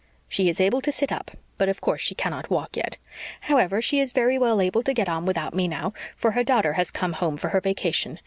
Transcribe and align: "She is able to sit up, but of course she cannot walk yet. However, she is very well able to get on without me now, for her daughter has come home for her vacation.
"She 0.27 0.49
is 0.49 0.59
able 0.59 0.81
to 0.81 0.91
sit 0.91 1.11
up, 1.11 1.29
but 1.59 1.69
of 1.69 1.79
course 1.79 2.01
she 2.01 2.15
cannot 2.15 2.49
walk 2.49 2.75
yet. 2.75 2.97
However, 3.41 3.83
she 3.83 3.99
is 3.99 4.13
very 4.13 4.35
well 4.39 4.59
able 4.59 4.81
to 4.81 4.95
get 4.95 5.07
on 5.07 5.27
without 5.27 5.53
me 5.53 5.67
now, 5.67 5.93
for 6.15 6.31
her 6.31 6.43
daughter 6.43 6.73
has 6.73 6.89
come 6.89 7.13
home 7.13 7.37
for 7.37 7.49
her 7.49 7.61
vacation. 7.61 8.17